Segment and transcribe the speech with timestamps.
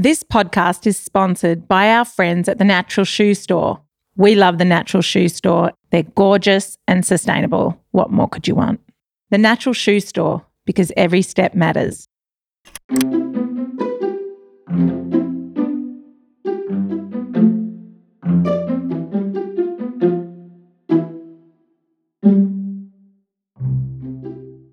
[0.00, 3.82] This podcast is sponsored by our friends at the Natural Shoe Store.
[4.16, 5.72] We love the Natural Shoe Store.
[5.90, 7.78] They're gorgeous and sustainable.
[7.90, 8.80] What more could you want?
[9.28, 12.08] The Natural Shoe Store, because every step matters.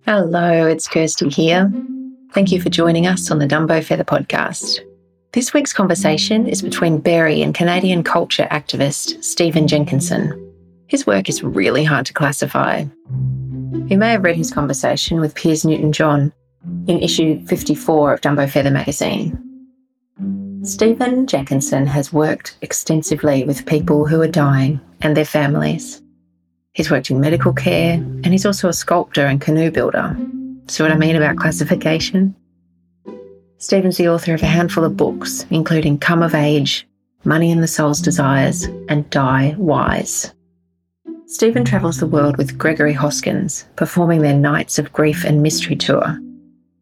[0.05, 1.69] Hello, it's Kirsty here.
[2.31, 4.86] Thank you for joining us on the Dumbo Feather podcast.
[5.37, 10.33] This week's conversation is between Berry and Canadian culture activist Stephen Jenkinson.
[10.87, 12.85] His work is really hard to classify.
[13.85, 16.33] You may have read his conversation with Pierz Newton John
[16.87, 19.37] in issue 54 of Dumbo Feather magazine.
[20.63, 26.01] Stephen Jenkinson has worked extensively with people who are dying and their families.
[26.73, 30.17] He's worked in medical care and he's also a sculptor and canoe builder.
[30.67, 32.35] See what I mean about classification?
[33.59, 36.87] Stephen's the author of a handful of books, including Come of Age,
[37.23, 40.33] Money and the Soul's Desires, and Die Wise.
[41.25, 46.19] Stephen travels the world with Gregory Hoskins, performing their Nights of Grief and Mystery tour,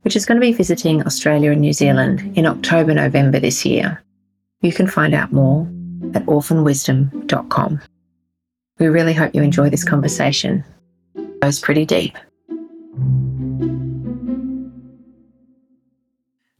[0.01, 4.03] which is going to be visiting Australia and New Zealand in October November this year.
[4.61, 5.61] You can find out more
[6.13, 7.81] at orphanwisdom.com.
[8.77, 10.63] We really hope you enjoy this conversation.
[11.15, 12.17] It goes pretty deep.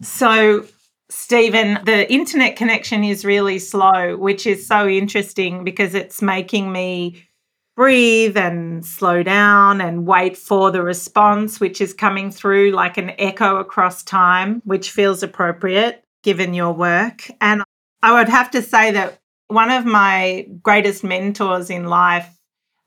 [0.05, 0.65] So,
[1.09, 7.23] Stephen, the internet connection is really slow, which is so interesting because it's making me
[7.75, 13.13] breathe and slow down and wait for the response, which is coming through like an
[13.17, 17.29] echo across time, which feels appropriate given your work.
[17.41, 17.63] And
[18.03, 22.29] I would have to say that one of my greatest mentors in life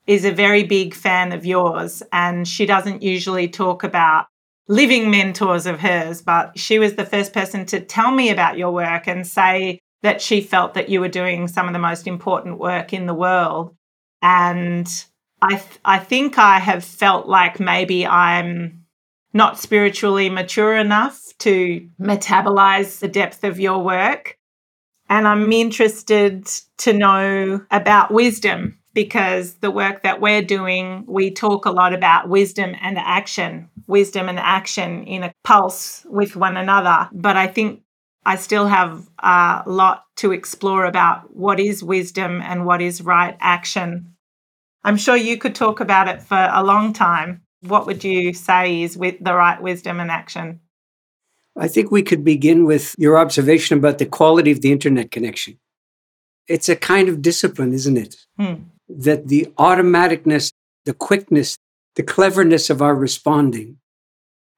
[0.07, 4.27] is a very big fan of yours, and she doesn't usually talk about
[4.69, 8.71] living mentors of hers, but she was the first person to tell me about your
[8.71, 12.59] work and say that she felt that you were doing some of the most important
[12.59, 13.75] work in the world.
[14.21, 14.87] And
[15.41, 18.85] I, th- I think I have felt like maybe I'm
[19.33, 24.37] not spiritually mature enough to metabolize the depth of your work.
[25.09, 26.45] And I'm interested
[26.79, 32.29] to know about wisdom because the work that we're doing, we talk a lot about
[32.29, 37.09] wisdom and action, wisdom and action in a pulse with one another.
[37.11, 37.81] But I think
[38.25, 43.37] I still have a lot to explore about what is wisdom and what is right
[43.39, 44.15] action.
[44.83, 47.41] I'm sure you could talk about it for a long time.
[47.61, 50.61] What would you say is with the right wisdom and action?
[51.57, 55.59] I think we could begin with your observation about the quality of the internet connection.
[56.47, 58.15] It's a kind of discipline, isn't it?
[58.37, 60.51] Hmm that the automaticness,
[60.85, 61.57] the quickness,
[61.95, 63.77] the cleverness of our responding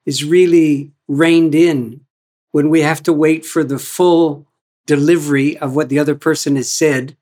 [0.06, 2.02] is really reined in
[2.52, 4.48] when we have to wait for the full
[4.88, 7.16] delivery of what the other person has said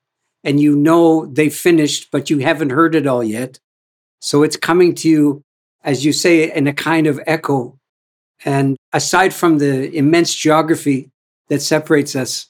[0.44, 3.60] and you know they finished but you haven't heard it all yet.
[4.22, 5.44] So it's coming to you
[5.84, 7.78] as you say in a kind of echo.
[8.46, 11.12] And aside from the immense geography
[11.50, 12.48] that separates us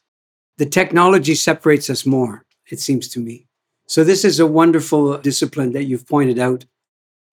[0.57, 3.48] the technology separates us more it seems to me
[3.89, 6.63] so, this is a wonderful discipline that you've pointed out,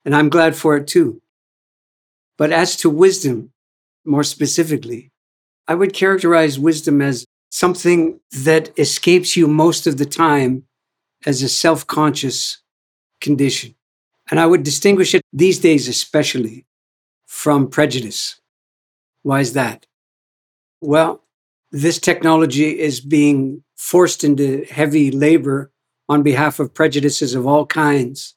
[0.06, 1.20] and I'm glad for it too.
[2.38, 3.52] But as to wisdom,
[4.06, 5.12] more specifically,
[5.68, 10.64] I would characterize wisdom as something that escapes you most of the time
[11.26, 12.62] as a self conscious
[13.20, 13.74] condition.
[14.30, 16.64] And I would distinguish it these days, especially
[17.26, 18.40] from prejudice.
[19.20, 19.84] Why is that?
[20.80, 21.22] Well,
[21.70, 25.70] this technology is being forced into heavy labor
[26.08, 28.34] on behalf of prejudices of all kinds.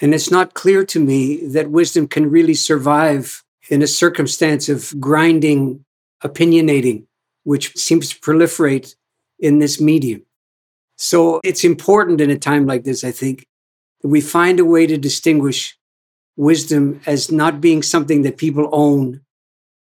[0.00, 4.98] And it's not clear to me that wisdom can really survive in a circumstance of
[5.00, 5.84] grinding,
[6.22, 7.06] opinionating,
[7.44, 8.94] which seems to proliferate
[9.38, 10.22] in this medium.
[10.96, 13.46] So it's important in a time like this, I think,
[14.02, 15.76] that we find a way to distinguish
[16.36, 19.20] wisdom as not being something that people own.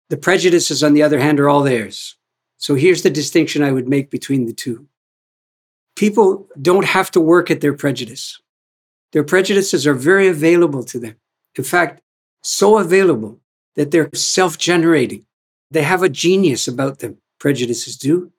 [0.08, 2.16] The prejudices, on the other hand, are all theirs.
[2.56, 4.86] So here's the distinction I would make between the two
[6.00, 8.40] people don't have to work at their prejudice.
[9.12, 11.16] Their prejudices are very available to them.
[11.58, 12.00] In fact,
[12.42, 13.38] so available
[13.76, 15.26] that they're self generating.
[15.70, 18.32] They have a genius about them, prejudices do.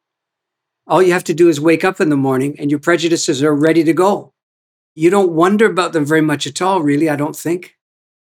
[0.88, 3.54] All you have to do is wake up in the morning and your prejudices are
[3.54, 4.34] ready to go.
[4.96, 7.78] You don't wonder about them very much at all, really, I don't think.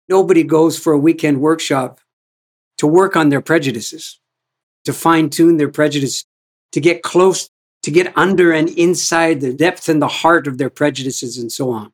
[0.07, 1.99] Nobody goes for a weekend workshop
[2.77, 4.19] to work on their prejudices,
[4.83, 6.25] to fine tune their prejudice,
[6.73, 7.49] to get close
[7.85, 11.69] to get under and inside the depth and the heart of their prejudices and so
[11.69, 11.93] on.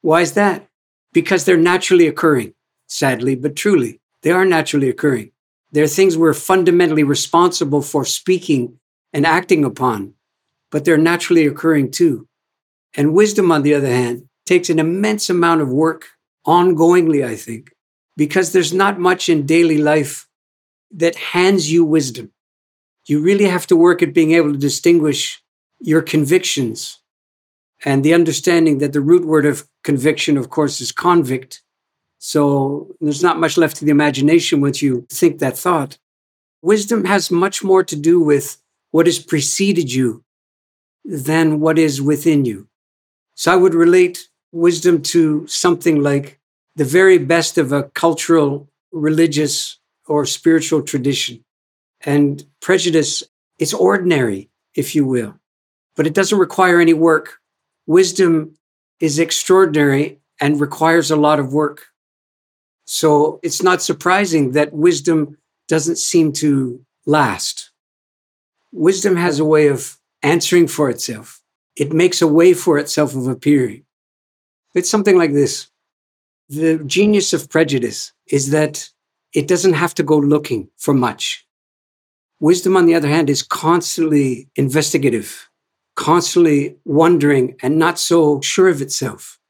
[0.00, 0.66] Why is that?
[1.12, 2.54] Because they're naturally occurring,
[2.86, 5.32] sadly, but truly, they are naturally occurring.
[5.72, 8.78] They're things we're fundamentally responsible for speaking
[9.12, 10.14] and acting upon,
[10.70, 12.26] but they're naturally occurring too.
[12.96, 16.06] And wisdom, on the other hand, takes an immense amount of work
[16.46, 17.72] ongoingly, I think,
[18.16, 20.26] because there's not much in daily life
[20.92, 22.30] that hands you wisdom.
[23.06, 25.42] You really have to work at being able to distinguish
[25.80, 27.00] your convictions
[27.84, 31.62] and the understanding that the root word of conviction, of course, is convict.
[32.18, 35.98] So there's not much left to the imagination once you think that thought.
[36.62, 38.56] Wisdom has much more to do with
[38.90, 40.24] what has preceded you
[41.04, 42.68] than what is within you.
[43.34, 46.38] So I would relate wisdom to something like
[46.76, 51.44] the very best of a cultural, religious, or spiritual tradition.
[52.04, 53.22] And prejudice
[53.58, 55.38] is ordinary, if you will,
[55.96, 57.38] but it doesn't require any work.
[57.86, 58.56] Wisdom
[59.00, 61.86] is extraordinary and requires a lot of work.
[62.84, 67.70] So it's not surprising that wisdom doesn't seem to last.
[68.72, 71.42] Wisdom has a way of answering for itself.
[71.76, 73.84] It makes a way for itself of appearing.
[74.74, 75.68] It's something like this.
[76.48, 78.90] The genius of prejudice is that
[79.32, 81.43] it doesn't have to go looking for much.
[82.44, 85.48] Wisdom, on the other hand, is constantly investigative,
[85.96, 89.40] constantly wondering and not so sure of itself.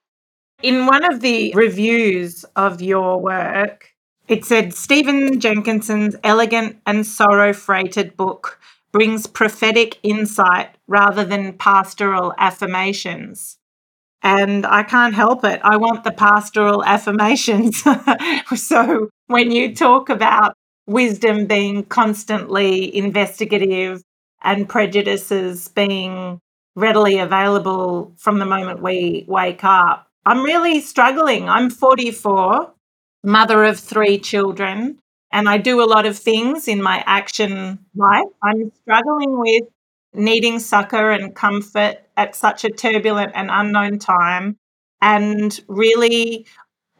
[0.62, 3.90] In one of the reviews of your work,
[4.28, 8.60] it said Stephen Jenkinson's elegant and sorrow freighted book
[8.92, 13.58] brings prophetic insight rather than pastoral affirmations.
[14.22, 15.60] And I can't help it.
[15.64, 17.82] I want the pastoral affirmations.
[18.54, 20.54] so when you talk about
[20.86, 24.02] wisdom being constantly investigative
[24.42, 26.40] and prejudices being
[26.76, 31.48] readily available from the moment we wake up, I'm really struggling.
[31.48, 32.72] I'm 44,
[33.22, 34.98] mother of three children,
[35.30, 38.24] and I do a lot of things in my action life.
[38.42, 39.64] I'm struggling with
[40.14, 44.56] needing succor and comfort at such a turbulent and unknown time,
[45.02, 46.46] and really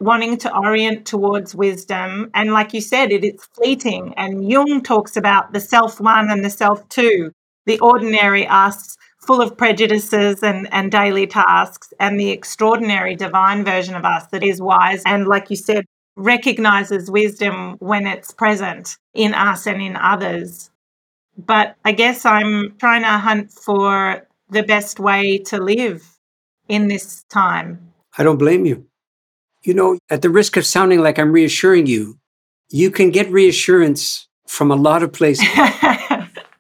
[0.01, 2.31] wanting to orient towards wisdom.
[2.35, 4.15] And like you said, it is fleeting.
[4.17, 7.33] And Jung talks about the self one and the self two,
[7.67, 13.95] the ordinary us full of prejudices and, and daily tasks, and the extraordinary divine version
[13.95, 15.85] of us that is wise and, like you said,
[16.17, 20.71] recognizes wisdom when it's present in us and in others.
[21.37, 26.07] But I guess I'm trying to hunt for the best way to live
[26.69, 27.93] in this time.
[28.17, 28.87] I don't blame you.
[29.65, 32.19] You know, at the risk of sounding like I'm reassuring you,
[32.71, 35.47] you can get reassurance from a lot of places.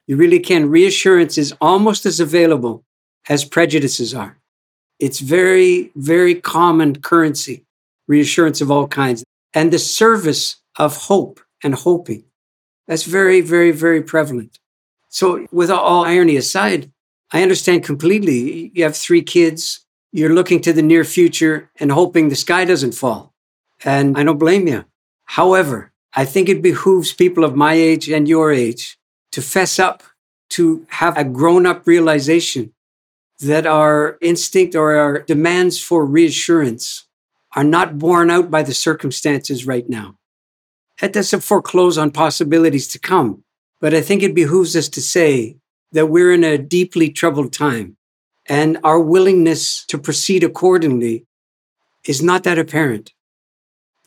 [0.06, 0.68] You really can.
[0.68, 2.84] Reassurance is almost as available
[3.28, 4.38] as prejudices are.
[4.98, 7.64] It's very, very common currency,
[8.06, 9.24] reassurance of all kinds.
[9.54, 12.24] And the service of hope and hoping.
[12.86, 14.58] That's very, very, very prevalent.
[15.08, 16.90] So, with all irony aside,
[17.32, 18.70] I understand completely.
[18.74, 19.83] You have three kids,
[20.14, 23.34] you're looking to the near future and hoping the sky doesn't fall.
[23.84, 24.84] And I don't blame you.
[25.24, 28.96] However, I think it behooves people of my age and your age
[29.32, 30.04] to fess up,
[30.50, 32.72] to have a grown up realization
[33.40, 37.08] that our instinct or our demands for reassurance
[37.56, 40.16] are not borne out by the circumstances right now.
[41.00, 43.42] That doesn't foreclose on possibilities to come.
[43.80, 45.56] But I think it behooves us to say
[45.90, 47.96] that we're in a deeply troubled time
[48.46, 51.26] and our willingness to proceed accordingly
[52.06, 53.12] is not that apparent.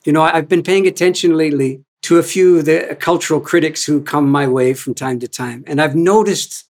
[0.05, 4.01] You know, I've been paying attention lately to a few of the cultural critics who
[4.01, 5.63] come my way from time to time.
[5.67, 6.65] And I've noticed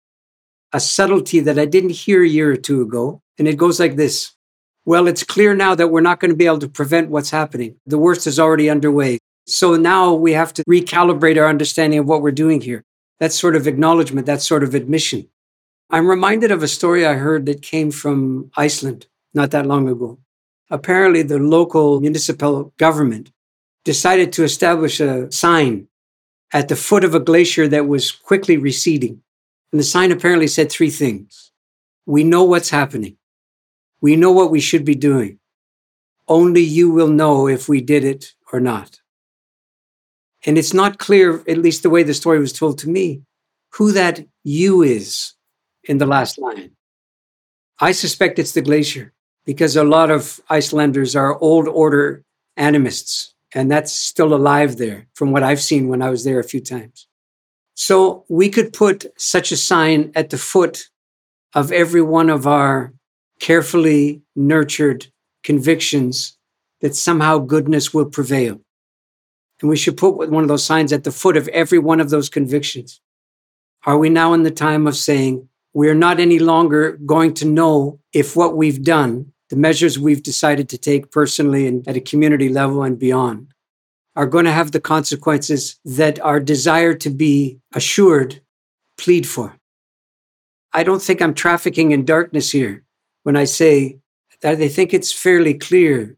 [0.73, 3.21] a subtlety that I didn't hear a year or two ago.
[3.37, 4.33] And it goes like this
[4.85, 7.75] Well, it's clear now that we're not going to be able to prevent what's happening.
[7.85, 9.19] The worst is already underway.
[9.45, 12.83] So now we have to recalibrate our understanding of what we're doing here.
[13.19, 15.29] That sort of acknowledgement, that sort of admission.
[15.89, 20.19] I'm reminded of a story I heard that came from Iceland not that long ago.
[20.69, 23.31] Apparently, the local municipal government
[23.85, 25.87] decided to establish a sign
[26.51, 29.21] at the foot of a glacier that was quickly receding.
[29.71, 31.51] And the sign apparently said three things
[32.05, 33.15] We know what's happening,
[34.01, 35.39] we know what we should be doing.
[36.27, 38.99] Only you will know if we did it or not.
[40.45, 43.23] And it's not clear, at least the way the story was told to me,
[43.75, 45.36] who that you is
[45.87, 46.71] in the last line.
[47.79, 49.13] I suspect it's the glacier
[49.45, 52.23] because a lot of Icelanders are old order
[52.55, 56.43] animists and that's still alive there from what I've seen when I was there a
[56.43, 57.07] few times.
[57.75, 60.89] So we could put such a sign at the foot
[61.53, 62.93] of every one of our
[63.39, 65.07] carefully nurtured
[65.43, 66.37] convictions
[66.81, 68.59] that somehow goodness will prevail.
[69.61, 72.09] And we should put one of those signs at the foot of every one of
[72.09, 73.01] those convictions.
[73.85, 75.47] Are we now in the time of saying,
[75.77, 80.67] we're not any longer going to know if what we've done, the measures we've decided
[80.69, 83.53] to take personally and at a community level and beyond,
[84.15, 88.41] are going to have the consequences that our desire to be assured
[88.97, 89.55] plead for?
[90.73, 92.83] I don't think I'm trafficking in darkness here
[93.21, 93.99] when I say
[94.41, 96.17] that I think it's fairly clear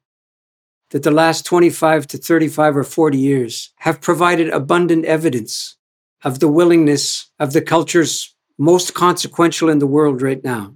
[0.91, 5.75] that the last 25 to 35 or 40 years have provided abundant evidence
[6.23, 10.75] of the willingness of the cultures most consequential in the world right now,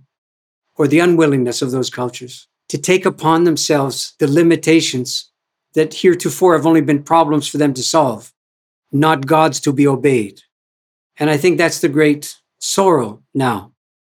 [0.75, 5.29] or the unwillingness of those cultures to take upon themselves the limitations
[5.73, 8.31] that heretofore have only been problems for them to solve,
[8.91, 10.39] not God's to be obeyed.
[11.17, 13.73] And I think that's the great sorrow now.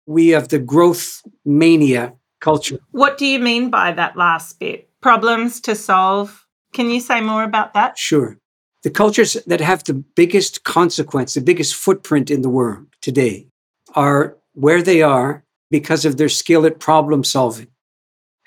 [0.06, 2.78] We have the growth mania culture.
[2.92, 4.88] What do you mean by that last bit?
[5.00, 6.46] Problems to solve.
[6.72, 7.98] Can you say more about that?
[7.98, 8.38] Sure.
[8.84, 13.48] The cultures that have the biggest consequence, the biggest footprint in the world today
[13.96, 17.68] are where they are because of their skill at problem solving.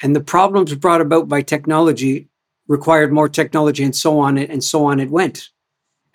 [0.02, 2.30] And the problems brought about by technology
[2.68, 5.50] required more technology and so on and so on it went.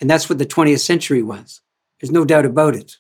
[0.01, 1.61] And that's what the 20th century was.
[2.01, 2.97] There's no doubt about it.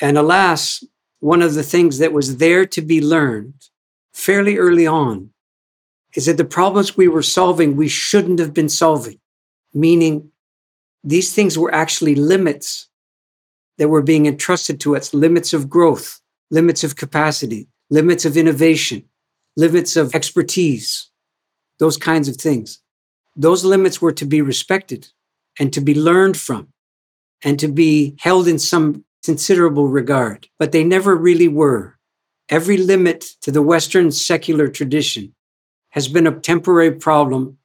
[0.00, 0.84] And alas,
[1.20, 3.54] one of the things that was there to be learned
[4.12, 5.30] fairly early on
[6.14, 9.18] is that the problems we were solving, we shouldn't have been solving,
[9.72, 10.30] meaning
[11.02, 12.88] these things were actually limits
[13.78, 19.04] that were being entrusted to us limits of growth, limits of capacity, limits of innovation,
[19.56, 21.10] limits of expertise,
[21.78, 22.80] those kinds of things.
[23.36, 25.08] Those limits were to be respected
[25.58, 26.68] and to be learned from
[27.42, 31.98] and to be held in some considerable regard, but they never really were.
[32.48, 35.34] Every limit to the Western secular tradition
[35.90, 37.58] has been a temporary problem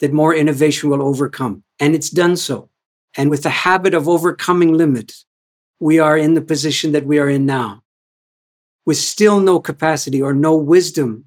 [0.00, 1.62] that more innovation will overcome.
[1.80, 2.68] And it's done so.
[3.16, 5.24] And with the habit of overcoming limits,
[5.80, 7.82] we are in the position that we are in now,
[8.84, 11.26] with still no capacity or no wisdom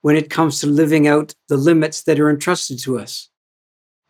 [0.00, 3.28] when it comes to living out the limits that are entrusted to us.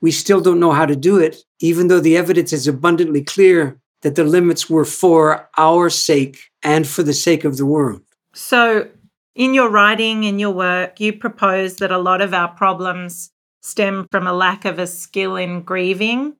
[0.00, 3.78] We still don't know how to do it, even though the evidence is abundantly clear
[4.00, 8.02] that the limits were for our sake and for the sake of the world.
[8.34, 8.88] So,
[9.34, 13.30] in your writing, in your work, you propose that a lot of our problems
[13.62, 16.36] stem from a lack of a skill in grieving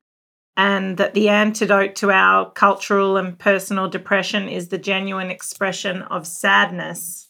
[0.56, 6.26] and that the antidote to our cultural and personal depression is the genuine expression of
[6.26, 7.28] sadness.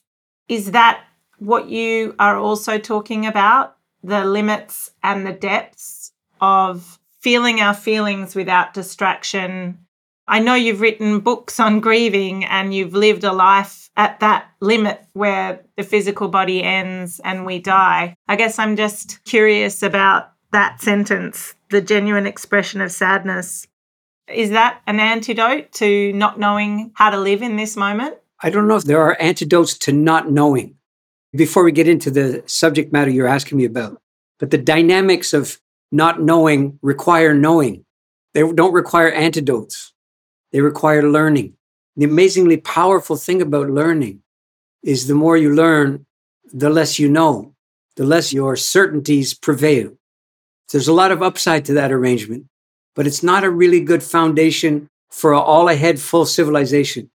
[0.48, 1.04] Is that
[1.38, 3.76] what you are also talking about?
[4.02, 9.78] The limits and the depths of feeling our feelings without distraction.
[10.26, 15.04] I know you've written books on grieving and you've lived a life at that limit
[15.12, 18.16] where the physical body ends and we die.
[18.26, 23.66] I guess I'm just curious about that sentence the genuine expression of sadness.
[24.28, 28.16] Is that an antidote to not knowing how to live in this moment?
[28.40, 30.76] I don't know if there are antidotes to not knowing.
[31.34, 34.00] Before we get into the subject matter you're asking me about,
[34.38, 35.58] but the dynamics of
[35.90, 37.84] not knowing require knowing.
[38.34, 39.92] They don't require antidotes,
[40.52, 41.54] they require learning.
[41.96, 44.22] The amazingly powerful thing about learning
[44.82, 46.06] is the more you learn,
[46.52, 47.54] the less you know,
[47.96, 49.96] the less your certainties prevail.
[50.72, 52.46] There's a lot of upside to that arrangement,
[52.96, 57.10] but it's not a really good foundation for all ahead full civilization.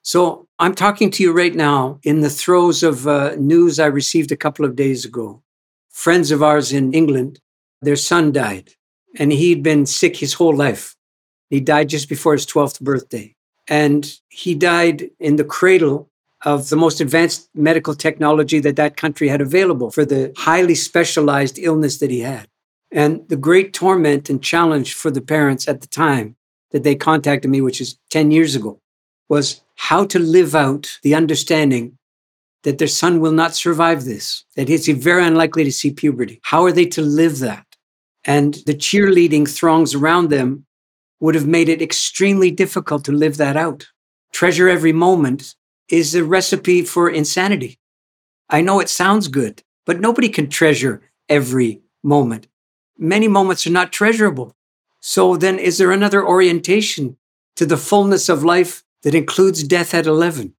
[0.00, 4.32] So I'm talking to you right now in the throes of uh, news I received
[4.32, 5.42] a couple of days ago.
[5.90, 7.40] Friends of ours in England,
[7.82, 8.70] their son died,
[9.18, 10.96] and he'd been sick his whole life.
[11.50, 13.34] He died just before his 12th birthday.
[13.68, 16.08] And he died in the cradle
[16.44, 21.58] of the most advanced medical technology that that country had available for the highly specialized
[21.58, 22.48] illness that he had.
[22.94, 26.36] And the great torment and challenge for the parents at the time
[26.70, 28.80] that they contacted me, which is 10 years ago,
[29.28, 31.98] was how to live out the understanding
[32.62, 36.38] that their son will not survive this, that he's very unlikely to see puberty.
[36.44, 37.66] How are they to live that?
[38.24, 40.64] And the cheerleading throngs around them
[41.18, 43.88] would have made it extremely difficult to live that out.
[44.32, 45.56] Treasure every moment
[45.88, 47.80] is a recipe for insanity.
[48.48, 52.46] I know it sounds good, but nobody can treasure every moment
[52.98, 54.54] many moments are not treasurable.
[55.00, 57.16] So then, is there another orientation
[57.56, 60.54] to the fullness of life that includes death at 11?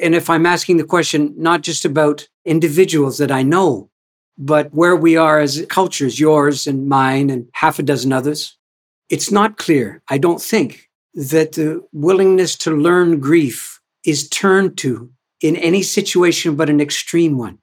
[0.00, 3.90] And if I'm asking the question not just about individuals that I know,
[4.36, 8.56] but where we are as cultures, yours and mine and half a dozen others,
[9.08, 15.10] it's not clear, I don't think, that the willingness to learn grief is turned to
[15.40, 17.58] in any situation but an extreme one.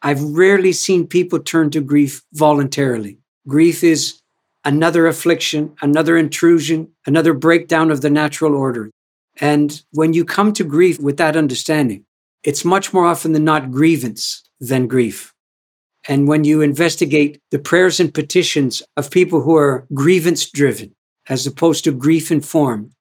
[0.00, 3.18] I've rarely seen people turn to grief voluntarily.
[3.48, 4.20] Grief is
[4.62, 8.90] another affliction, another intrusion, another breakdown of the natural order.
[9.40, 12.04] And when you come to grief with that understanding,
[12.44, 15.32] it's much more often than not grievance than grief.
[16.06, 20.94] And when you investigate the prayers and petitions of people who are grievance driven,
[21.28, 22.92] as opposed to grief informed,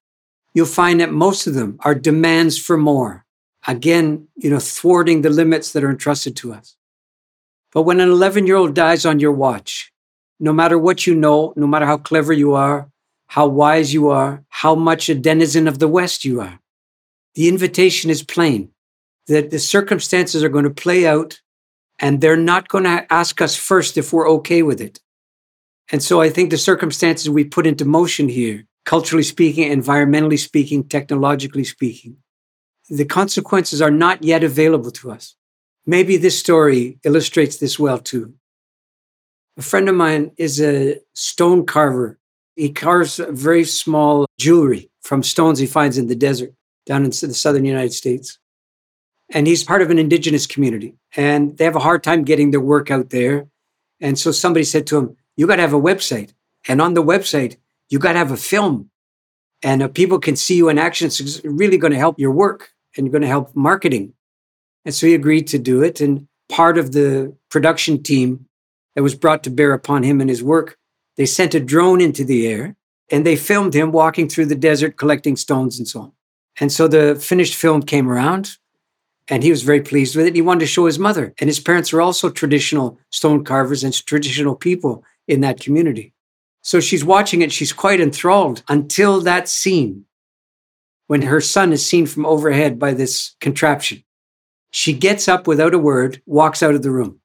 [0.53, 3.25] you'll find that most of them are demands for more.
[3.67, 6.77] Again, you know, thwarting the limits that are entrusted to us.
[7.73, 9.91] But when an 11 year old dies on your watch,
[10.39, 12.89] no matter what you know, no matter how clever you are,
[13.27, 16.59] how wise you are, how much a denizen of the West you are,
[17.35, 18.69] the invitation is plain
[19.27, 21.41] that the circumstances are going to play out
[21.99, 24.99] and they're not going to ask us first if we're okay with it.
[25.91, 30.83] And so I think the circumstances we put into motion here, culturally speaking, environmentally speaking,
[30.83, 32.17] technologically speaking,
[32.89, 35.35] the consequences are not yet available to us.
[35.85, 38.33] Maybe this story illustrates this well too.
[39.57, 42.19] A friend of mine is a stone carver.
[42.55, 46.53] He carves very small jewelry from stones he finds in the desert
[46.85, 48.37] down in the southern United States.
[49.31, 52.61] And he's part of an indigenous community and they have a hard time getting their
[52.61, 53.47] work out there.
[53.99, 56.33] And so somebody said to him, You got to have a website.
[56.67, 57.57] And on the website,
[57.89, 58.91] you got to have a film.
[59.63, 61.07] And uh, people can see you in action.
[61.07, 64.13] It's really going to help your work and you're going to help marketing.
[64.85, 65.99] And so he agreed to do it.
[65.99, 68.46] And part of the production team
[68.97, 70.75] that was brought to bear upon him and his work,
[71.17, 72.75] they sent a drone into the air
[73.11, 76.11] and they filmed him walking through the desert collecting stones and so on.
[76.59, 78.57] And so the finished film came around
[79.27, 80.33] and he was very pleased with it.
[80.33, 81.35] He wanted to show his mother.
[81.39, 86.11] And his parents are also traditional stone carvers and traditional people in that community.
[86.63, 87.51] So she's watching it.
[87.51, 90.05] She's quite enthralled until that scene
[91.05, 94.03] when her son is seen from overhead by this contraption.
[94.71, 97.19] She gets up without a word, walks out of the room,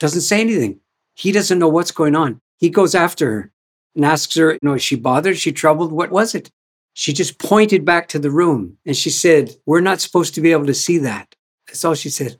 [0.00, 0.80] doesn't say anything.
[1.14, 2.40] He doesn't know what's going on.
[2.58, 3.52] He goes after her
[3.94, 5.34] and asks her, you know, is she bothered?
[5.34, 5.92] Is she troubled?
[5.92, 6.50] What was it?
[6.94, 10.52] She just pointed back to the room and she said, We're not supposed to be
[10.52, 11.34] able to see that.
[11.66, 12.38] That's all she said.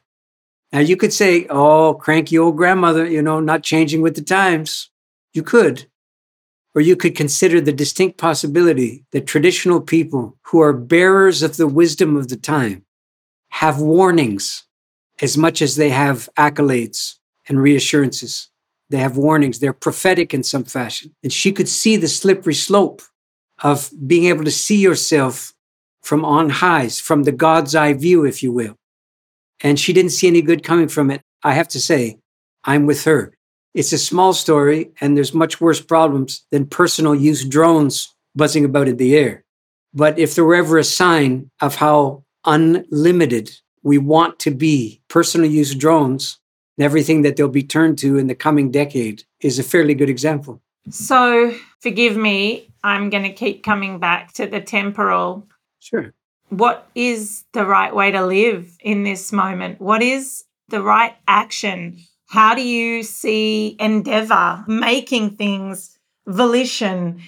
[0.72, 4.90] Now you could say, Oh, cranky old grandmother, you know, not changing with the times.
[5.32, 5.86] You could.
[6.74, 11.68] Or you could consider the distinct possibility that traditional people who are bearers of the
[11.68, 12.84] wisdom of the time
[13.50, 14.64] have warnings
[15.22, 17.14] as much as they have accolades
[17.48, 18.50] and reassurances.
[18.94, 19.58] They have warnings.
[19.58, 21.16] They're prophetic in some fashion.
[21.24, 23.02] And she could see the slippery slope
[23.60, 25.52] of being able to see yourself
[26.00, 28.76] from on highs, from the God's eye view, if you will.
[29.60, 31.22] And she didn't see any good coming from it.
[31.42, 32.20] I have to say,
[32.62, 33.34] I'm with her.
[33.74, 38.86] It's a small story, and there's much worse problems than personal use drones buzzing about
[38.86, 39.42] in the air.
[39.92, 43.50] But if there were ever a sign of how unlimited
[43.82, 46.38] we want to be, personal use drones
[46.78, 50.60] everything that they'll be turned to in the coming decade is a fairly good example.
[50.90, 55.46] So, forgive me, I'm going to keep coming back to the temporal.
[55.78, 56.12] Sure.
[56.50, 59.80] What is the right way to live in this moment?
[59.80, 61.98] What is the right action?
[62.26, 67.20] How do you see endeavor, making things, volition,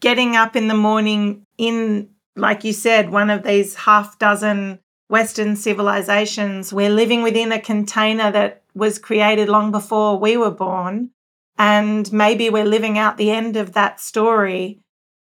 [0.00, 5.54] getting up in the morning in, like you said, one of these half dozen Western
[5.56, 6.72] civilizations?
[6.72, 11.10] We're living within a container that was created long before we were born.
[11.58, 14.80] And maybe we're living out the end of that story.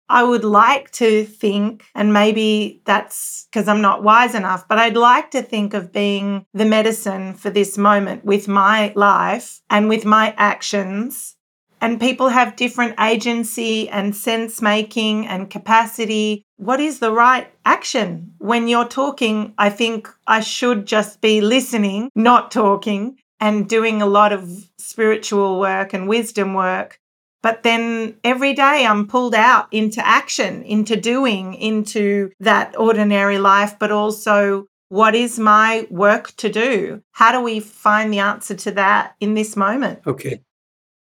[0.10, 4.97] I would like to think, and maybe that's because I'm not wise enough, but I'd
[4.97, 10.05] like to think of being the medicine for this moment with my life and with
[10.05, 11.36] my actions.
[11.81, 16.43] And people have different agency and sense making and capacity.
[16.58, 18.34] What is the right action?
[18.39, 24.06] When you're talking, I think I should just be listening, not talking, and doing a
[24.06, 27.00] lot of spiritual work and wisdom work.
[27.43, 33.78] But then every day I'm pulled out into action, into doing, into that ordinary life,
[33.78, 37.04] but also what is my work to do?
[37.12, 40.00] How do we find the answer to that in this moment?
[40.08, 40.41] Okay.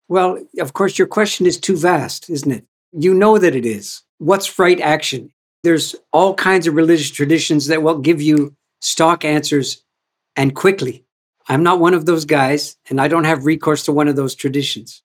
[0.07, 2.65] Well, of course, your question is too vast, isn't it?
[2.91, 4.03] You know that it is.
[4.17, 5.31] What's right action?
[5.63, 9.83] There's all kinds of religious traditions that will give you stock answers
[10.35, 11.05] and quickly.
[11.49, 14.35] I'm not one of those guys, and I don't have recourse to one of those
[14.35, 15.01] traditions.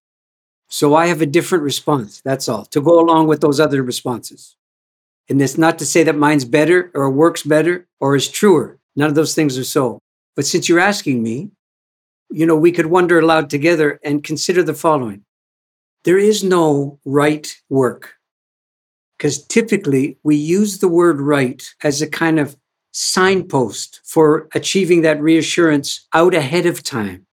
[0.68, 2.20] So I have a different response.
[2.22, 4.56] That's all to go along with those other responses.
[5.28, 8.78] And it's not to say that mine's better or works better or is truer.
[8.94, 9.98] None of those things are so.
[10.36, 11.50] But since you're asking me,
[12.30, 15.24] you know, we could wonder aloud together and consider the following
[16.04, 18.14] there is no right work.
[19.16, 22.56] Because typically we use the word right as a kind of
[22.94, 27.26] signpost for achieving that reassurance out ahead of time.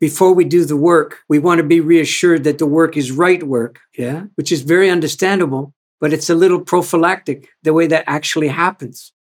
[0.00, 3.42] before we do the work, we want to be reassured that the work is right
[3.42, 8.48] work, yeah, which is very understandable, but it's a little prophylactic the way that actually
[8.48, 9.12] happens.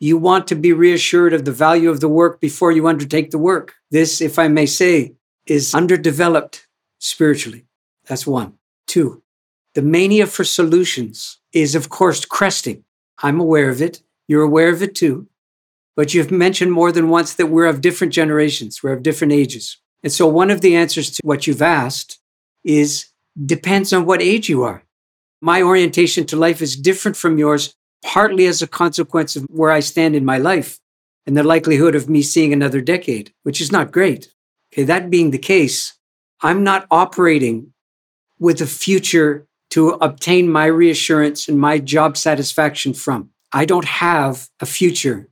[0.00, 3.38] You want to be reassured of the value of the work before you undertake the
[3.38, 3.74] work.
[3.90, 5.14] This, if I may say,
[5.46, 6.66] is underdeveloped
[6.98, 7.64] spiritually.
[8.06, 8.54] That's one.
[8.86, 9.22] Two,
[9.74, 12.84] the mania for solutions is, of course, cresting.
[13.22, 14.02] I'm aware of it.
[14.28, 15.28] You're aware of it too.
[15.94, 19.78] But you've mentioned more than once that we're of different generations, we're of different ages.
[20.02, 22.18] And so one of the answers to what you've asked
[22.64, 23.06] is
[23.44, 24.82] depends on what age you are.
[25.40, 29.80] My orientation to life is different from yours, partly as a consequence of where I
[29.80, 30.78] stand in my life
[31.26, 34.32] and the likelihood of me seeing another decade, which is not great.
[34.72, 35.94] Okay, that being the case,
[36.40, 37.72] I'm not operating
[38.38, 43.30] with a future to obtain my reassurance and my job satisfaction from.
[43.56, 45.30] I don't have a future.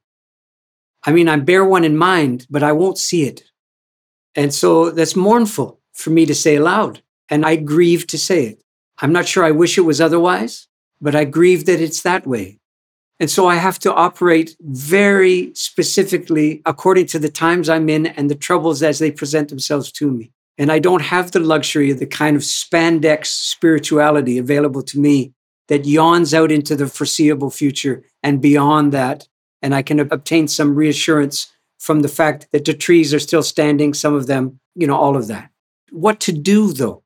[1.05, 3.43] I mean, I bear one in mind, but I won't see it.
[4.35, 7.03] And so that's mournful for me to say aloud.
[7.29, 8.63] And I grieve to say it.
[8.97, 10.69] I'm not sure I wish it was otherwise,
[11.03, 12.59] but I grieve that it's that way.
[13.21, 18.31] And so I have to operate very specifically according to the times I'm in and
[18.31, 20.33] the troubles as they present themselves to me.
[20.57, 25.35] And I don't have the luxury of the kind of spandex spirituality available to me
[25.69, 29.29] that yawns out into the foreseeable future and beyond that.
[29.63, 33.95] And I can obtain some reassurance from the fact that the trees are still standing,
[33.95, 35.51] some of them, you know, all of that.
[35.91, 37.03] What to do though?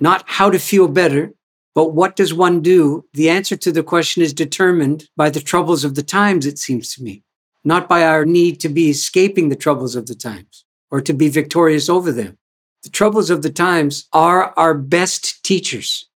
[0.00, 1.32] Not how to feel better,
[1.74, 3.04] but what does one do?
[3.14, 6.94] The answer to the question is determined by the troubles of the times, it seems
[6.94, 7.22] to me,
[7.64, 11.28] not by our need to be escaping the troubles of the times or to be
[11.28, 12.36] victorious over them.
[12.82, 16.08] The troubles of the times are our best teachers.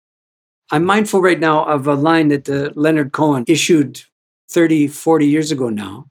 [0.73, 4.03] I'm mindful right now of a line that uh, Leonard Cohen issued
[4.51, 6.07] 30, 40 years ago now.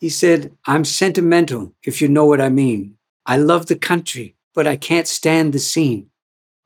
[0.00, 2.96] He said, I'm sentimental, if you know what I mean.
[3.24, 6.10] I love the country, but I can't stand the scene.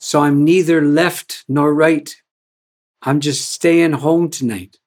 [0.01, 2.17] So I'm neither left nor right.
[3.03, 4.79] I'm just staying home tonight,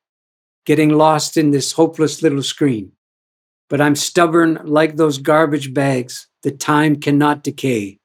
[0.65, 2.93] getting lost in this hopeless little screen.
[3.69, 7.98] But I'm stubborn like those garbage bags that time cannot decay.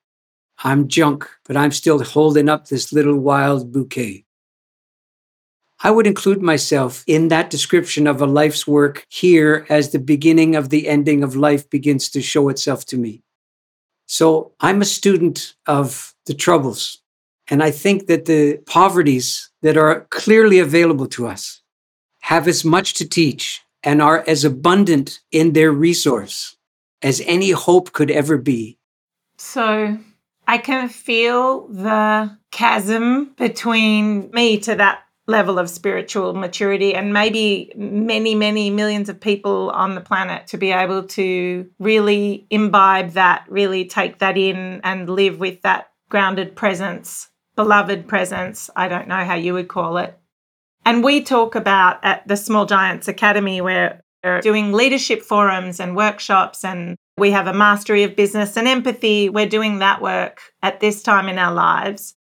[0.63, 4.25] I'm junk, but I'm still holding up this little wild bouquet.
[5.83, 10.57] I would include myself in that description of a life's work here as the beginning
[10.57, 13.23] of the ending of life begins to show itself to me.
[14.07, 17.03] So I'm a student of the troubles.
[17.49, 21.61] And I think that the poverties that are clearly available to us
[22.21, 26.57] have as much to teach and are as abundant in their resource
[27.03, 28.79] as any hope could ever be.
[29.37, 29.99] So
[30.47, 37.73] I can feel the chasm between me to that level of spiritual maturity and maybe
[37.77, 43.47] many, many millions of people on the planet to be able to really imbibe that,
[43.49, 48.69] really take that in and live with that grounded presence, beloved presence.
[48.77, 50.19] I don't know how you would call it.
[50.85, 55.97] And we talk about at the Small Giants Academy, where we're doing leadership forums and
[55.97, 59.29] workshops and we have a mastery of business and empathy.
[59.29, 62.15] We're doing that work at this time in our lives.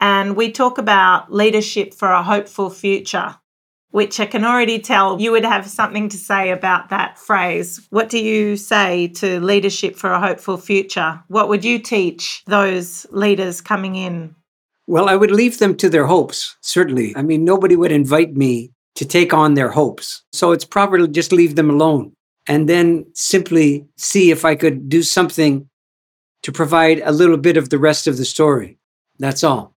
[0.00, 3.36] And we talk about leadership for a hopeful future,
[3.90, 7.86] which I can already tell you would have something to say about that phrase.
[7.90, 11.22] What do you say to leadership for a hopeful future?
[11.28, 14.34] What would you teach those leaders coming in?
[14.88, 17.14] Well, I would leave them to their hopes, certainly.
[17.14, 20.24] I mean, nobody would invite me to take on their hopes.
[20.32, 22.12] So it's proper to just leave them alone
[22.48, 25.68] and then simply see if I could do something
[26.42, 28.78] to provide a little bit of the rest of the story.
[29.18, 29.74] That's all.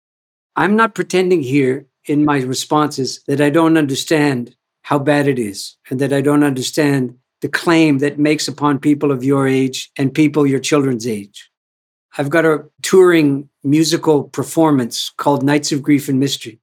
[0.56, 5.76] I'm not pretending here in my responses that I don't understand how bad it is
[5.90, 10.14] and that I don't understand the claim that makes upon people of your age and
[10.14, 11.50] people your children's age.
[12.18, 16.60] I've got a touring musical performance called Nights of Grief and Mystery.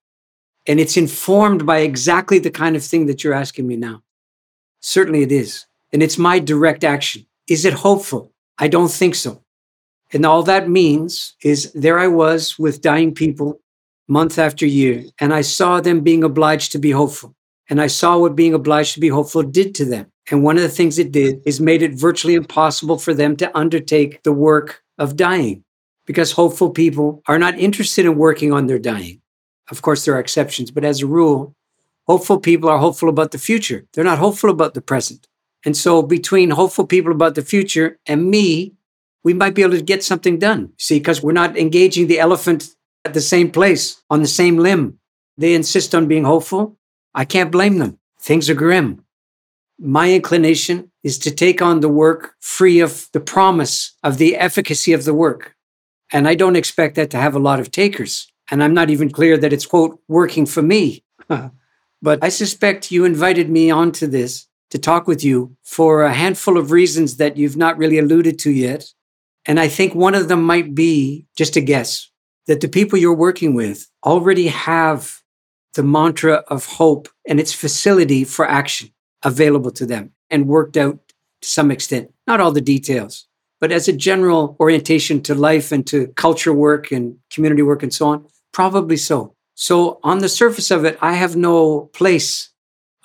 [0.65, 4.01] And it's informed by exactly the kind of thing that you're asking me now.
[4.79, 7.25] Certainly it is and it's my direct action.
[7.47, 8.33] Is it hopeful?
[8.57, 9.43] I don't think so.
[10.11, 13.61] And all that means is there I was with dying people
[14.07, 17.35] month after year, and I saw them being obliged to be hopeful.
[17.69, 20.11] And I saw what being obliged to be hopeful did to them.
[20.29, 23.57] And one of the things it did is made it virtually impossible for them to
[23.57, 25.63] undertake the work of dying
[26.05, 29.21] because hopeful people are not interested in working on their dying.
[29.71, 31.55] Of course, there are exceptions, but as a rule,
[32.07, 33.85] hopeful people are hopeful about the future.
[33.93, 35.27] They're not hopeful about the present.
[35.65, 38.73] And so, between hopeful people about the future and me,
[39.23, 40.73] we might be able to get something done.
[40.77, 44.99] See, because we're not engaging the elephant at the same place, on the same limb.
[45.37, 46.77] They insist on being hopeful.
[47.13, 47.99] I can't blame them.
[48.19, 49.03] Things are grim.
[49.79, 54.93] My inclination is to take on the work free of the promise of the efficacy
[54.93, 55.55] of the work.
[56.11, 58.31] And I don't expect that to have a lot of takers.
[58.51, 61.03] And I'm not even clear that it's, quote, working for me.
[62.01, 66.57] but I suspect you invited me onto this to talk with you for a handful
[66.57, 68.91] of reasons that you've not really alluded to yet.
[69.45, 72.09] And I think one of them might be, just a guess,
[72.47, 75.21] that the people you're working with already have
[75.75, 78.89] the mantra of hope and its facility for action
[79.21, 80.97] available to them and worked out
[81.43, 82.11] to some extent.
[82.25, 83.27] Not all the details,
[83.61, 87.93] but as a general orientation to life and to culture work and community work and
[87.93, 89.35] so on, probably so.
[89.53, 92.49] So, on the surface of it, I have no place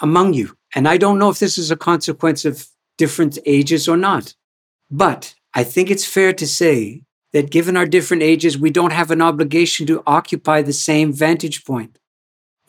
[0.01, 0.58] among you.
[0.75, 4.35] And I don't know if this is a consequence of different ages or not.
[4.91, 7.03] But I think it's fair to say
[7.33, 11.65] that given our different ages, we don't have an obligation to occupy the same vantage
[11.65, 11.99] point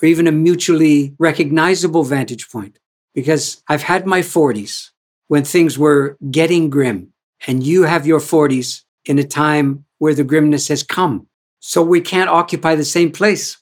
[0.02, 2.80] or even a mutually recognizable vantage point.
[3.14, 4.92] Because I've had my 40s
[5.28, 7.14] when things were getting grim,
[7.48, 11.28] and you have your 40s in a time where the grimness has come.
[11.60, 13.58] So we can't occupy the same place.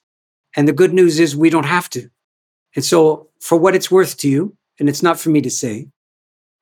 [0.56, 2.10] And the good news is we don't have to.
[2.76, 5.88] And so, for what it's worth to you, and it's not for me to say,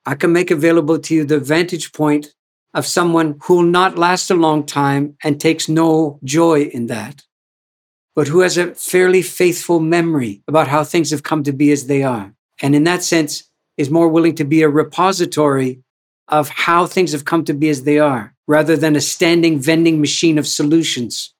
[0.06, 2.34] I can make available to you the vantage point
[2.74, 7.24] of someone who will not last a long time and takes no joy in that,
[8.16, 11.88] but who has a fairly faithful memory about how things have come to be as
[11.88, 12.34] they are.
[12.62, 15.82] And in that sense, is more willing to be a repository
[16.28, 20.00] of how things have come to be as they are, rather than a standing vending
[20.00, 21.34] machine of solutions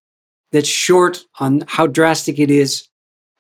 [0.52, 2.88] that's short on how drastic it is,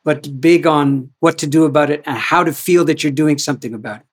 [0.05, 3.37] but big on what to do about it and how to feel that you're doing
[3.37, 4.05] something about it.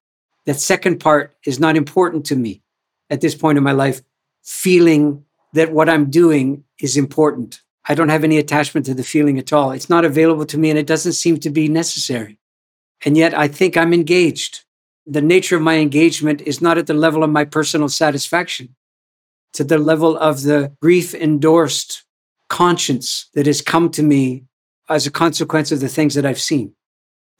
[0.46, 2.62] That second part is not important to me
[3.11, 4.02] at this point in my life
[4.42, 7.61] feeling that what I'm doing is important.
[7.87, 9.70] I don't have any attachment to the feeling at all.
[9.70, 12.38] It's not available to me and it doesn't seem to be necessary.
[13.05, 14.64] And yet I think I'm engaged.
[15.07, 18.74] The nature of my engagement is not at the level of my personal satisfaction,
[19.52, 22.05] to the level of the grief endorsed
[22.48, 24.44] conscience that has come to me
[24.94, 26.74] as a consequence of the things that I've seen.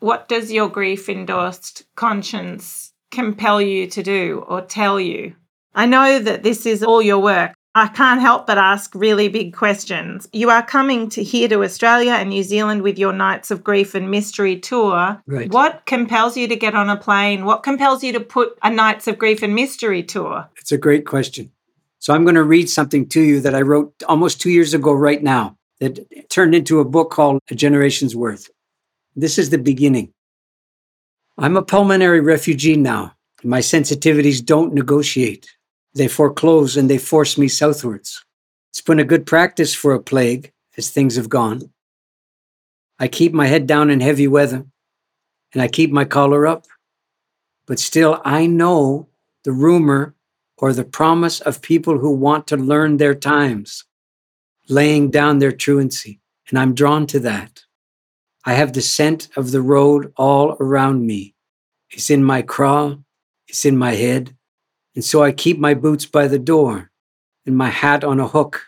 [0.01, 5.35] What does your grief endorsed conscience compel you to do or tell you?
[5.75, 7.53] I know that this is all your work.
[7.75, 10.29] I can't help but ask really big questions.
[10.33, 13.95] You are coming to here to Australia and New Zealand with your Nights of Grief
[13.95, 15.23] and Mystery tour.
[15.27, 15.51] Right.
[15.51, 17.47] What compels you to get on a plane?
[17.47, 20.51] What compels you to put a Nights of Grief and Mystery tour?
[20.59, 21.51] It's a great question.
[21.99, 24.93] So I'm going to read something to you that I wrote almost two years ago,
[24.93, 28.49] right now, that turned into a book called A Generation's Worth.
[29.17, 30.13] This is the beginning.
[31.37, 33.17] I'm a pulmonary refugee now.
[33.43, 35.51] My sensitivities don't negotiate.
[35.95, 38.25] They foreclose and they force me southwards.
[38.71, 41.73] It's been a good practice for a plague as things have gone.
[43.01, 44.65] I keep my head down in heavy weather
[45.53, 46.65] and I keep my collar up.
[47.67, 49.09] But still, I know
[49.43, 50.15] the rumor
[50.59, 53.85] or the promise of people who want to learn their times,
[54.73, 56.21] laying down their truancy.
[56.49, 57.63] And I'm drawn to that.
[58.45, 61.35] I have the scent of the road all around me.
[61.91, 62.97] It's in my craw,
[63.47, 64.35] it's in my head,
[64.95, 66.91] and so I keep my boots by the door
[67.47, 68.67] and my hat on a hook.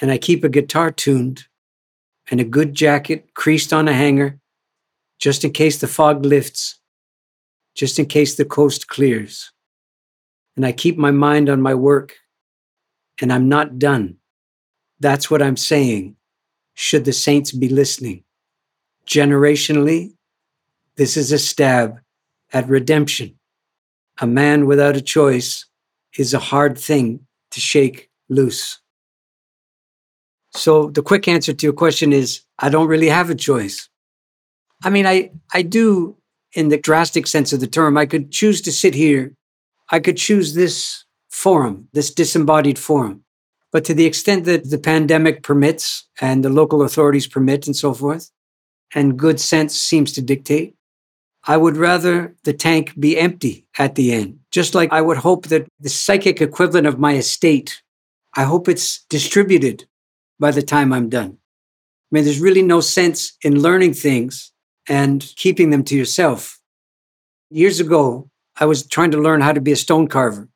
[0.00, 1.44] And I keep a guitar tuned
[2.30, 4.38] and a good jacket creased on a hanger
[5.18, 6.78] just in case the fog lifts,
[7.74, 9.52] just in case the coast clears.
[10.56, 12.16] And I keep my mind on my work
[13.20, 14.18] and I'm not done.
[15.00, 16.16] That's what I'm saying.
[16.74, 18.24] Should the saints be listening?
[19.06, 20.14] Generationally,
[20.96, 22.00] this is a stab
[22.52, 23.36] at redemption
[24.18, 25.66] a man without a choice
[26.16, 28.80] is a hard thing to shake loose.
[30.52, 33.88] So the quick answer to your question is I don't really have a choice.
[34.82, 36.16] I mean, I, I do
[36.52, 37.98] in the drastic sense of the term.
[37.98, 39.34] I could choose to sit here.
[39.90, 43.24] I could choose this forum, this disembodied forum.
[43.72, 47.92] But to the extent that the pandemic permits and the local authorities permit and so
[47.92, 48.30] forth,
[48.94, 50.74] and good sense seems to dictate,
[51.44, 54.40] I would rather the tank be empty at the end.
[54.50, 57.82] Just like I would hope that the psychic equivalent of my estate,
[58.34, 59.86] I hope it's distributed
[60.40, 61.38] by the time I'm done.
[61.38, 64.52] I mean, there's really no sense in learning things
[64.88, 66.60] and keeping them to yourself.
[67.50, 70.48] Years ago, I was trying to learn how to be a stone carver,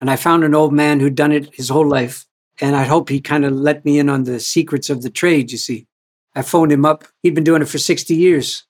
[0.00, 2.25] and I found an old man who'd done it his whole life.
[2.60, 5.52] And I hope he kind of let me in on the secrets of the trade,
[5.52, 5.86] you see.
[6.34, 7.04] I phoned him up.
[7.22, 8.64] He'd been doing it for 60 years.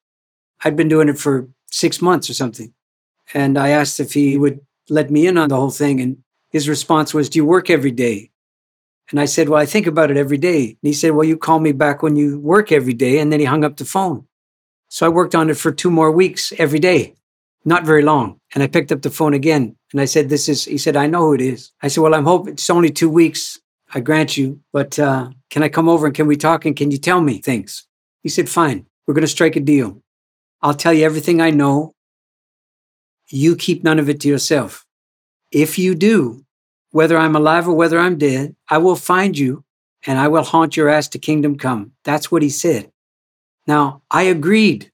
[0.65, 2.73] I'd been doing it for six months or something.
[3.35, 6.01] And I asked if he would let me in on the whole thing.
[6.01, 6.19] And
[6.51, 8.31] his response was, Do you work every day?
[9.11, 10.65] And I said, Well, I think about it every day.
[10.65, 13.19] And he said, Well, you call me back when you work every day.
[13.19, 14.27] And then he hung up the phone.
[14.89, 17.15] So I worked on it for two more weeks every day.
[17.65, 18.41] Not very long.
[18.55, 21.09] And I picked up the phone again and I said, This is, he said, I
[21.09, 21.73] know who it is.
[21.83, 23.61] I said, Well, I'm hoping it's only two weeks.
[23.95, 26.91] I grant you, but uh, can I come over and can we talk and can
[26.91, 27.87] you tell me things?
[28.23, 30.03] He said, Fine, we're going to strike a deal.
[30.61, 31.95] I'll tell you everything I know.
[33.29, 34.85] You keep none of it to yourself.
[35.53, 36.45] If you do,
[36.91, 39.65] whether I'm alive or whether I'm dead, I will find you
[40.07, 41.93] and I will haunt your ass to kingdom come.
[42.05, 42.91] That's what he said.
[43.67, 44.91] Now, I agreed.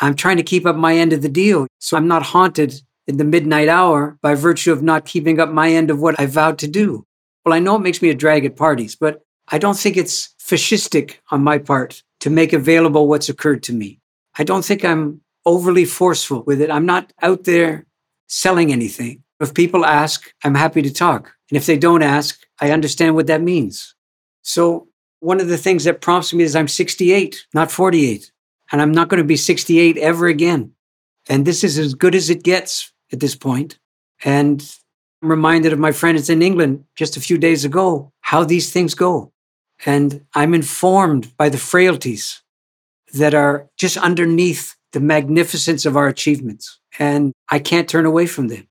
[0.00, 1.66] I'm trying to keep up my end of the deal.
[1.78, 5.70] So I'm not haunted in the midnight hour by virtue of not keeping up my
[5.70, 7.06] end of what I vowed to do.
[7.44, 10.34] Well, I know it makes me a drag at parties, but I don't think it's
[10.40, 14.00] fascistic on my part to make available what's occurred to me.
[14.38, 16.70] I don't think I'm overly forceful with it.
[16.70, 17.86] I'm not out there
[18.28, 19.22] selling anything.
[19.40, 21.32] If people ask, I'm happy to talk.
[21.50, 23.94] And if they don't ask, I understand what that means.
[24.42, 24.88] So,
[25.20, 28.30] one of the things that prompts me is I'm 68, not 48.
[28.72, 30.72] And I'm not going to be 68 ever again.
[31.28, 33.78] And this is as good as it gets at this point.
[34.24, 34.64] And
[35.22, 38.94] I'm reminded of my friends in England just a few days ago how these things
[38.94, 39.32] go.
[39.84, 42.42] And I'm informed by the frailties
[43.14, 46.78] that are just underneath the magnificence of our achievements.
[46.98, 48.68] And I can't turn away from them.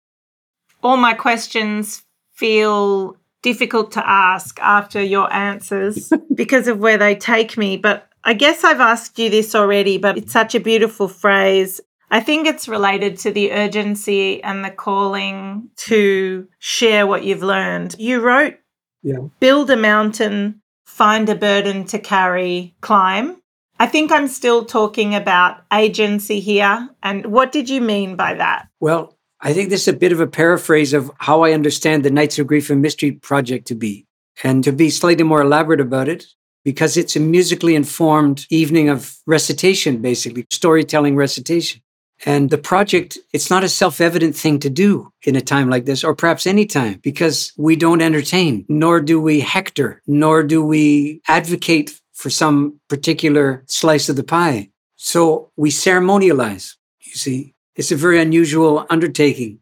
[0.83, 7.57] All my questions feel difficult to ask after your answers because of where they take
[7.57, 7.77] me.
[7.77, 11.81] But I guess I've asked you this already, but it's such a beautiful phrase.
[12.12, 17.95] I think it's related to the urgency and the calling to share what you've learned.
[18.00, 18.56] You wrote,
[19.04, 19.19] yeah.
[19.39, 23.38] Build a mountain, find a burden to carry, climb.
[23.80, 26.89] I think I'm still talking about agency here.
[27.02, 28.67] And what did you mean by that?
[28.80, 32.12] Well, I think this is a bit of a paraphrase of how I understand the
[32.12, 34.06] Nights of Grief and Mystery project to be.
[34.43, 36.26] And to be slightly more elaborate about it,
[36.65, 41.82] because it's a musically informed evening of recitation, basically, storytelling recitation.
[42.25, 45.86] And the project, it's not a self evident thing to do in a time like
[45.86, 50.63] this, or perhaps any time, because we don't entertain, nor do we hector, nor do
[50.63, 54.69] we advocate for some particular slice of the pie.
[54.97, 57.55] So we ceremonialize, you see.
[57.75, 59.60] It's a very unusual undertaking,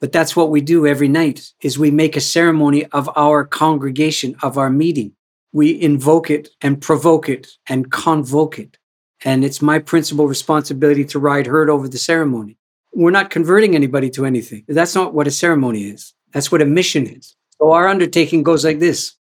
[0.00, 4.34] but that's what we do every night is we make a ceremony of our congregation,
[4.42, 5.12] of our meeting.
[5.52, 8.78] We invoke it and provoke it and convoke it.
[9.24, 12.58] And it's my principal responsibility to ride herd over the ceremony.
[12.92, 14.64] We're not converting anybody to anything.
[14.66, 16.14] That's not what a ceremony is.
[16.32, 17.36] That's what a mission is.
[17.58, 19.16] So our undertaking goes like this.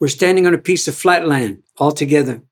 [0.00, 2.42] We're standing on a piece of flat land all together.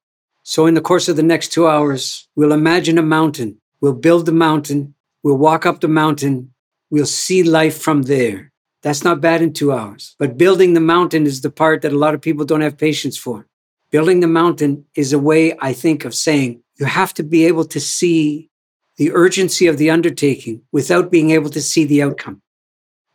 [0.42, 3.60] So in the course of the next two hours, we'll imagine a mountain.
[3.80, 6.52] We'll build the mountain We'll walk up the mountain.
[6.90, 8.52] We'll see life from there.
[8.82, 10.16] That's not bad in two hours.
[10.18, 13.16] But building the mountain is the part that a lot of people don't have patience
[13.16, 13.46] for.
[13.90, 17.64] Building the mountain is a way, I think, of saying you have to be able
[17.66, 18.50] to see
[18.96, 22.42] the urgency of the undertaking without being able to see the outcome.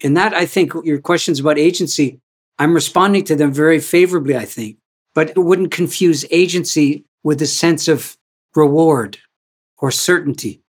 [0.04, 2.20] And that, I think, your questions about agency,
[2.60, 4.78] I'm responding to them very favorably, I think.
[5.14, 8.18] But it wouldn't confuse agency with a sense of
[8.56, 9.18] reward
[9.78, 10.62] or certainty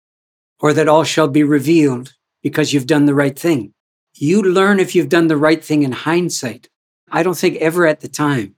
[0.59, 3.73] or that all shall be revealed because you've done the right thing.
[4.15, 6.69] You learn if you've done the right thing in hindsight.
[7.11, 8.55] I don't think ever at the time.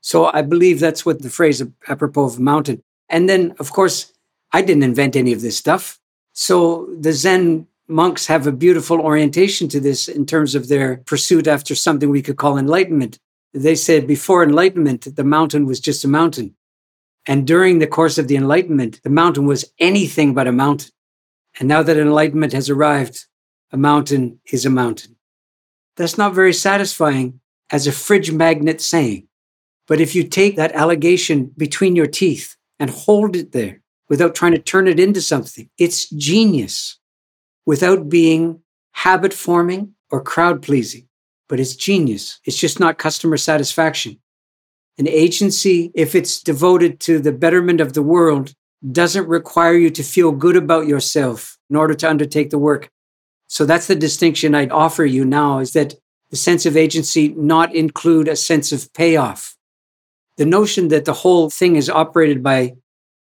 [0.00, 2.82] So I believe that's what the phrase apropos of mountain.
[3.12, 4.12] And then, of course,
[4.52, 6.00] I didn't invent any of this stuff.
[6.32, 11.46] So the Zen monks have a beautiful orientation to this in terms of their pursuit
[11.46, 13.18] after something we could call enlightenment.
[13.52, 16.56] They said before enlightenment, the mountain was just a mountain.
[17.26, 20.90] And during the course of the enlightenment, the mountain was anything but a mountain.
[21.60, 23.26] And now that enlightenment has arrived,
[23.70, 25.16] a mountain is a mountain.
[25.96, 29.28] That's not very satisfying as a fridge magnet saying.
[29.86, 34.50] But if you take that allegation between your teeth and hold it there without trying
[34.50, 36.98] to turn it into something, it's genius
[37.64, 41.06] without being habit forming or crowd pleasing.
[41.48, 42.40] But it's genius.
[42.44, 44.18] It's just not customer satisfaction.
[44.98, 48.52] An agency, if it's devoted to the betterment of the world,
[48.90, 52.90] doesn't require you to feel good about yourself in order to undertake the work.
[53.46, 55.94] So that's the distinction I'd offer you now is that
[56.30, 59.56] the sense of agency not include a sense of payoff.
[60.36, 62.74] The notion that the whole thing is operated by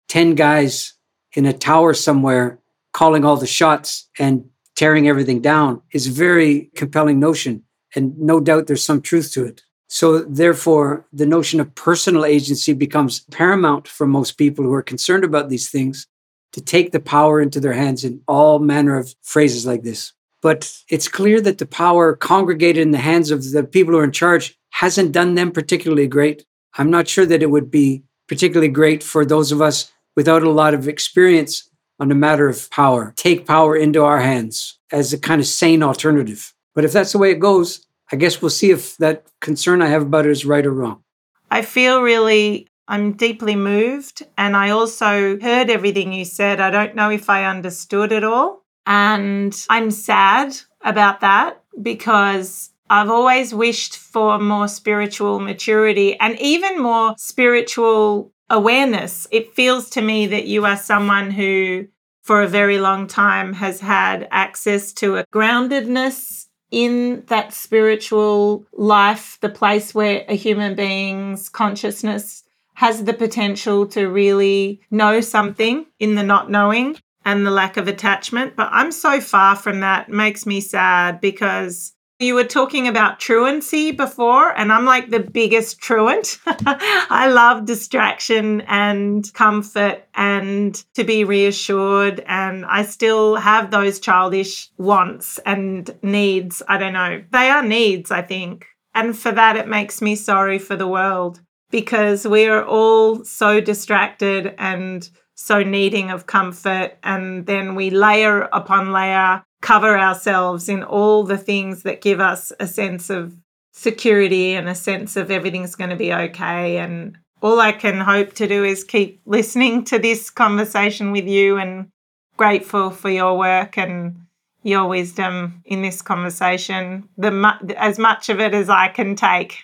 [0.10, 0.94] 10 guys
[1.34, 2.60] in a tower somewhere
[2.94, 7.64] calling all the shots and tearing everything down is a very compelling notion.
[7.96, 9.64] And no doubt there's some truth to it.
[9.88, 15.24] So, therefore, the notion of personal agency becomes paramount for most people who are concerned
[15.24, 16.06] about these things
[16.54, 20.14] to take the power into their hands in all manner of phrases like this.
[20.42, 24.04] But it's clear that the power congregated in the hands of the people who are
[24.04, 26.46] in charge hasn't done them particularly great.
[26.76, 30.52] I'm not sure that it would be particularly great for those of us without a
[30.52, 35.18] lot of experience on a matter of power, take power into our hands as a
[35.18, 36.54] kind of sane alternative.
[36.76, 39.88] But if that's the way it goes, I guess we'll see if that concern I
[39.88, 41.04] have about it is right or wrong.
[41.50, 44.24] I feel really, I'm deeply moved.
[44.38, 46.60] And I also heard everything you said.
[46.60, 48.66] I don't know if I understood it all.
[48.86, 56.82] And I'm sad about that because I've always wished for more spiritual maturity and even
[56.82, 59.28] more spiritual awareness.
[59.32, 61.88] It feels to me that you are someone who,
[62.22, 69.38] for a very long time, has had access to a groundedness in that spiritual life,
[69.42, 72.44] the place where a human being's consciousness
[72.76, 76.96] has the potential to really know something in the not knowing
[77.26, 78.56] and the lack of attachment.
[78.56, 83.20] But I'm so far from that, it makes me sad because you were talking about
[83.22, 86.38] truancy before, and I'm like the biggest truant.
[86.46, 92.24] I love distraction and comfort and to be reassured.
[92.28, 96.62] And I still have those childish wants and needs.
[96.68, 97.24] I don't know.
[97.32, 98.66] They are needs, I think.
[98.94, 101.40] And for that, it makes me sorry for the world
[101.72, 106.98] because we are all so distracted and so needing of comfort.
[107.02, 112.52] And then we layer upon layer cover ourselves in all the things that give us
[112.60, 113.36] a sense of
[113.72, 116.78] security and a sense of everything's going to be okay.
[116.78, 121.58] And all I can hope to do is keep listening to this conversation with you
[121.58, 121.90] and
[122.38, 124.16] grateful for your work and
[124.64, 129.64] your wisdom in this conversation, the as much of it as I can take.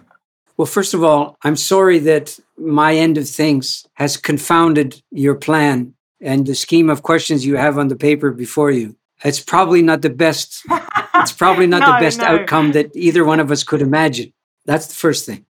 [0.56, 5.94] well, first of all, I'm sorry that my end of things has confounded your plan
[6.22, 10.02] and the scheme of questions you have on the paper before you it's probably not
[10.02, 10.64] the best
[11.14, 12.26] it's probably not no, the best no.
[12.26, 14.32] outcome that either one of us could imagine.
[14.66, 15.46] That's the first thing.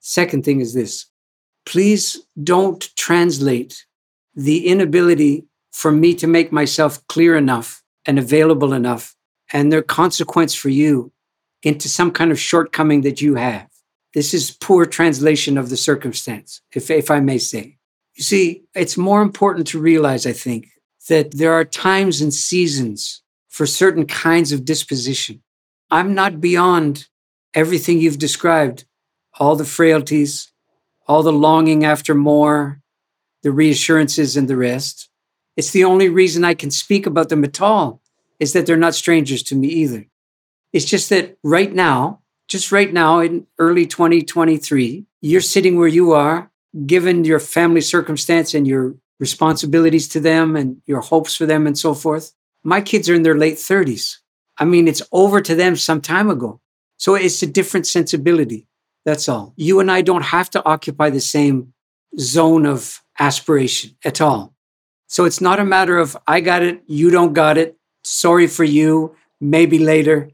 [0.00, 1.06] Second thing is this.
[1.64, 3.86] Please don't translate
[4.34, 9.14] the inability for me to make myself clear enough and available enough
[9.52, 11.12] and their consequence for you
[11.62, 13.68] into some kind of shortcoming that you have.
[14.14, 17.78] This is poor translation of the circumstance if, if i may say.
[18.14, 20.68] You see it's more important to realize i think
[21.08, 25.42] that there are times and seasons for certain kinds of disposition.
[25.90, 27.08] I'm not beyond
[27.54, 28.84] everything you've described,
[29.38, 30.52] all the frailties,
[31.06, 32.80] all the longing after more,
[33.42, 35.10] the reassurances, and the rest.
[35.56, 38.00] It's the only reason I can speak about them at all,
[38.40, 40.06] is that they're not strangers to me either.
[40.72, 46.12] It's just that right now, just right now in early 2023, you're sitting where you
[46.12, 46.50] are,
[46.86, 51.78] given your family circumstance and your responsibilities to them and your hopes for them and
[51.78, 52.32] so forth.
[52.64, 54.16] My kids are in their late 30s.
[54.58, 56.60] I mean, it's over to them some time ago.
[56.96, 58.66] So it's a different sensibility.
[59.04, 59.54] That's all.
[59.56, 61.72] You and I don't have to occupy the same
[62.18, 64.54] zone of aspiration at all.
[65.06, 68.64] So it's not a matter of I got it, you don't got it, sorry for
[68.64, 70.30] you, maybe later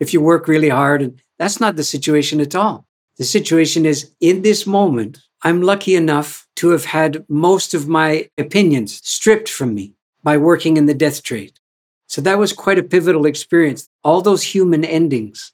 [0.00, 1.00] if you work really hard.
[1.00, 2.86] And that's not the situation at all.
[3.18, 8.28] The situation is in this moment, I'm lucky enough to have had most of my
[8.38, 11.58] opinions stripped from me by working in the death trade.
[12.06, 13.88] So that was quite a pivotal experience.
[14.04, 15.52] All those human endings,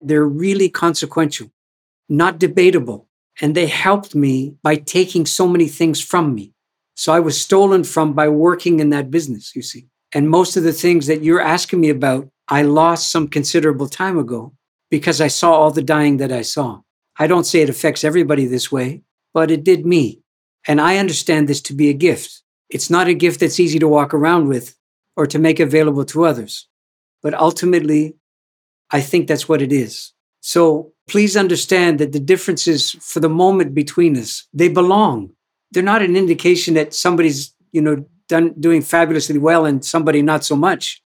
[0.00, 1.50] they're really consequential,
[2.08, 3.08] not debatable.
[3.40, 6.52] And they helped me by taking so many things from me.
[6.94, 9.88] So I was stolen from by working in that business, you see.
[10.12, 14.16] And most of the things that you're asking me about, I lost some considerable time
[14.16, 14.54] ago
[14.90, 16.82] because I saw all the dying that I saw.
[17.18, 19.02] I don't say it affects everybody this way,
[19.34, 20.22] but it did me.
[20.66, 22.42] And I understand this to be a gift.
[22.70, 24.76] It's not a gift that's easy to walk around with
[25.16, 26.66] or to make available to others.
[27.22, 28.16] But ultimately,
[28.90, 30.12] I think that's what it is.
[30.40, 35.30] So please understand that the differences for the moment between us, they belong.
[35.72, 40.44] They're not an indication that somebody's, you know, done doing fabulously well and somebody not
[40.44, 41.02] so much.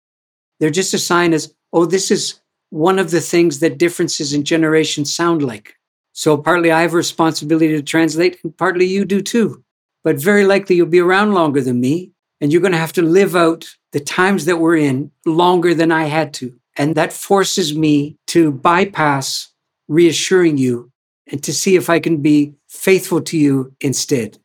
[0.58, 4.44] They're just a sign as, oh, this is one of the things that differences in
[4.44, 5.74] generations sound like.
[6.16, 9.64] So partly I have a responsibility to translate, and partly you do too.
[10.04, 13.02] But very likely you'll be around longer than me, and you're going to have to
[13.02, 16.54] live out the times that we're in longer than I had to.
[16.76, 19.52] And that forces me to bypass
[19.88, 20.92] reassuring you
[21.26, 24.38] and to see if I can be faithful to you instead.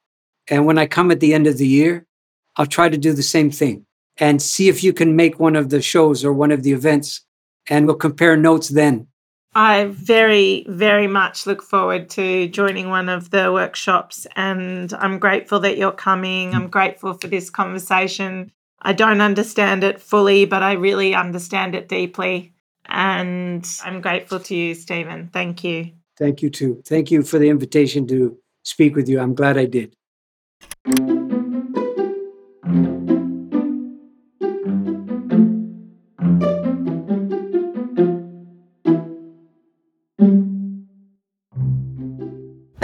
[0.47, 2.07] And when I come at the end of the year,
[2.55, 3.85] I'll try to do the same thing
[4.17, 7.21] and see if you can make one of the shows or one of the events,
[7.69, 9.07] and we'll compare notes then
[9.55, 15.59] I very, very much look forward to joining one of the workshops, and I'm grateful
[15.61, 16.53] that you're coming.
[16.53, 18.51] I'm grateful for this conversation.
[18.81, 22.53] I don't understand it fully, but I really understand it deeply.
[22.85, 25.29] And I'm grateful to you, Stephen.
[25.33, 25.91] Thank you.
[26.17, 26.81] Thank you, too.
[26.85, 29.19] Thank you for the invitation to speak with you.
[29.19, 29.95] I'm glad I did.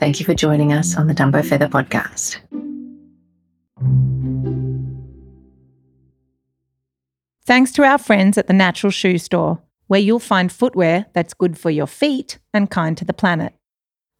[0.00, 2.40] thank you for joining us on the Dumbo Feather podcast.
[7.44, 11.58] Thanks to our friends at the Natural Shoe Store, where you'll find footwear that's good
[11.58, 13.52] for your feet and kind to the planet.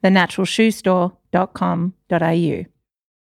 [0.02, 2.71] thenaturalshoestore.com.au